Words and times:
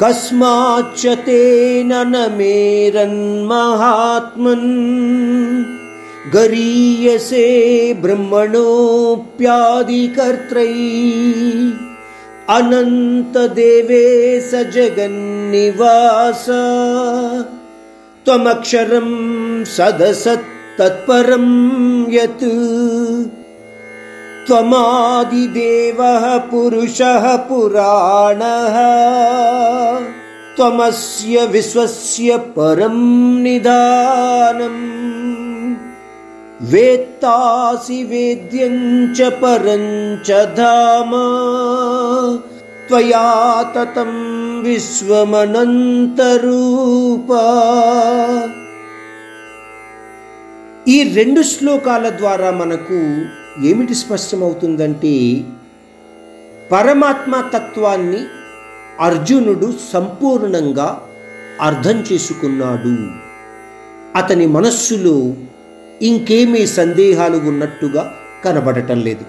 कस्माच्च 0.00 1.02
तेन 1.26 1.90
न 2.12 2.14
मेरन्महात्मन् 2.38 3.12
गरीयसे 6.34 7.46
ब्रह्मणोऽप्यादिकर्त्रै 8.02 10.74
अनन्तदेवे 12.56 14.06
स 14.50 14.52
जगन्निवास। 14.74 16.44
त्वमक्षरं 18.26 19.08
सदसत् 19.76 20.52
तत्परं 20.78 21.48
यत् 22.12 22.44
त्वमादिदेवः 24.47 26.25
पुरुषः 26.51 27.25
पुराणः 27.49 28.77
त्वमस्य 30.57 31.45
विश्वस्य 31.53 32.37
परं 32.57 32.97
निधानम् 33.43 34.81
वेत्तासि 36.71 38.03
वेद्यं 38.03 38.77
च 39.15 39.29
परं 39.41 39.85
च 40.27 40.45
धाम 40.57 41.11
त्वया 42.89 43.27
ततं 43.75 44.13
విశ్వమనంతరూపా 44.63 46.23
ఈ 50.93 50.95
రెండు 51.17 51.41
శ్లోకాల 51.49 52.05
ద్వారా 52.19 52.49
మనకు 52.59 52.99
ఏమిటి 53.62 53.94
స్పష్టమవుతుందంటే 53.94 55.44
పరమాత్మ 56.72 57.40
తత్వాన్ని 57.40 58.18
అర్జునుడు 59.00 59.74
సంపూర్ణంగా 59.92 61.02
అర్థం 61.60 62.04
చేసుకున్నాడు. 62.12 62.96
అతని 64.18 64.46
మనస్సులో 64.46 65.34
ఇంకేమీ 66.02 66.66
సందేహాలు 66.66 67.36
ఉన్నట్టుగా 67.36 68.14
కనబడటం 68.44 69.00
లేదు. 69.00 69.24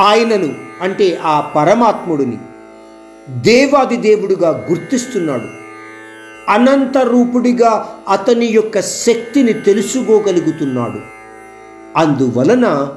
ఆయనను 0.00 0.54
అంటే 0.82 1.18
ఆ 1.22 1.40
పరమాత్ముడిని 1.40 2.38
దేవాది 3.28 3.96
దేవుడుగా 3.96 4.66
గుర్తిస్తున్నాడు. 4.70 5.64
అనంత 6.50 6.98
రూపుడిగా 6.98 7.94
అతని 8.08 8.46
యొక్క 8.46 8.80
శక్తిని 8.80 9.52
తెలుసుకోగలుగుతున్నాడు. 9.52 11.00
అందువలన 11.96 12.94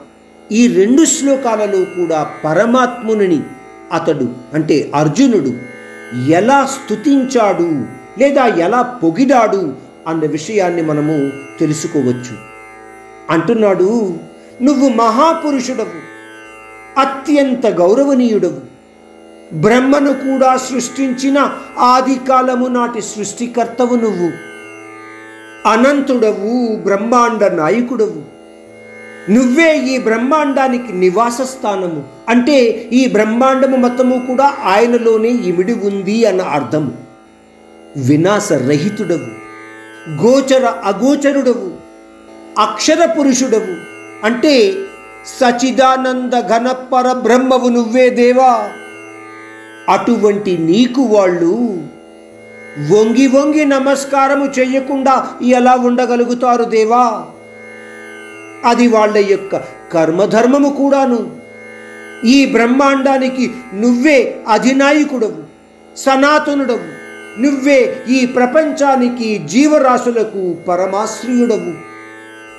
ఈ 0.52 0.68
రెండు 0.68 1.06
శ్లోకాలలో 1.06 1.86
కూడా 1.86 2.32
పరమాత్ముని 2.46 3.42
అతడు 3.94 4.30
అంటే 4.54 4.92
అర్జునుడు 4.96 5.54
ఎలా 6.30 6.66
స్తుతించాడు 6.66 7.86
లేదా 8.20 8.46
ఎలా 8.46 8.82
పొగిడాడు 8.82 9.74
అన్న 10.08 10.26
విషయాన్ని 10.26 10.82
మనము 10.82 11.30
తెలుసుకోవచ్చు. 11.60 12.38
అంటున్నాడు 13.30 14.18
నువ్వు 14.62 14.90
మహాపురుషుడవు 14.90 16.08
అత్యంత 17.00 17.68
గౌరవనీయుడవు. 17.68 18.78
బ్రహ్మను 19.54 20.14
కూడా 20.14 20.58
సృష్టించిన 20.58 21.52
ఆదికాలము 21.80 22.68
నాటి 22.68 23.02
సృష్టికర్తవు 23.02 23.96
నువ్వు. 23.96 24.32
అనంతుడవు 25.70 26.76
బ్రహ్మాండ 26.76 27.44
నాయకుడవు. 27.44 28.37
నువ్వే 29.30 29.78
ఈ 29.78 29.98
బ్రహ్మాండానికి 29.98 30.94
నివాస 30.94 31.42
స్థానము 31.42 32.04
అంటే 32.30 32.64
ఈ 32.94 33.08
బ్రహ్మాండము 33.08 33.76
మొత్తము 33.76 34.26
కూడా 34.28 34.54
ఆయనలోనే 34.64 35.30
ఇమిడి 35.30 35.74
ఉంది 35.74 36.26
అన్న 36.26 36.42
అర్థము 36.42 36.92
వినాశరహితుడవు. 37.98 39.48
గోచర 40.10 40.66
అగోచరుడవు. 40.66 41.72
అక్షర 42.62 43.06
పురుషుడవు. 43.06 43.76
అంటే 44.26 44.76
సచిదానంద 45.26 46.40
ఘన 46.40 46.72
పరబ్రహ్మవు 46.72 47.70
నువ్వే 47.70 48.10
దేవా. 48.10 48.70
అటువంటి 49.90 50.58
నీకు 50.58 51.02
వాళ్ళు 51.02 51.84
వంగి 52.94 53.28
వంగి 53.28 53.66
నమస్కారము 53.66 54.46
చేయకుండా 54.46 55.28
ఎలా 55.42 55.76
ఉండగలుగుతారు 55.76 56.64
దేవా? 56.64 57.26
అది 58.66 58.88
వాళ్ళ 58.88 59.18
యొక్క 59.18 59.64
కర్మధర్మము 59.94 60.70
కూడాను. 60.70 61.38
ఈ 62.26 62.46
బ్రహ్మాండానికి 62.46 63.52
నువ్వే 63.74 64.38
అధినాయకుడవు 64.48 65.48
సనాతనుడవు. 65.98 66.98
నువ్వే 67.42 68.04
ఈ 68.10 68.26
ప్రపంచానికి 68.26 69.38
జీవరాశులకు 69.38 70.56
పరమాశ్రయుడవు. 70.68 71.88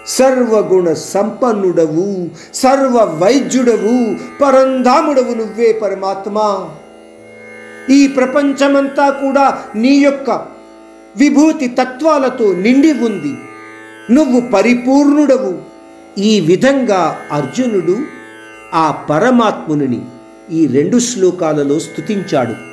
సర్వగుణ 0.07 0.93
సంపన్నుడవు 0.93 2.29
సర్వ 2.55 3.19
వైద్యుడవు 3.25 4.17
పరంధాముడవు 4.41 5.35
నువ్వే 5.35 5.73
పరమాత్మ. 5.73 6.69
ఈ 7.93 8.09
ప్రపంచమంతా 8.09 9.11
కూడా 9.11 9.63
నీ 9.75 9.95
యొక్క 9.95 10.31
విభూతి 11.17 11.69
తత్వాలతో 11.69 12.53
నిండి 12.53 12.93
ఉంది. 12.93 13.35
నువ్వు 14.11 14.41
పరిపూర్ణుడవు. 14.41 15.78
ఈ 16.19 16.41
విధంగా 16.41 17.29
అర్జునుడు 17.33 17.97
ఆ 18.75 18.91
పరమాత్ముని 19.11 20.01
ఈ 20.53 20.67
రెండు 20.67 20.99
శ్లోకాలలో 20.99 21.79
స్తుతించాడు. 21.79 22.68